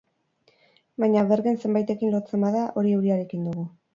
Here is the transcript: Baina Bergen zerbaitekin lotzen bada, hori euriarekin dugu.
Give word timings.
Baina 1.03 1.23
Bergen 1.33 1.59
zerbaitekin 1.67 2.13
lotzen 2.15 2.45
bada, 2.47 2.65
hori 2.83 2.97
euriarekin 3.01 3.47
dugu. 3.51 3.67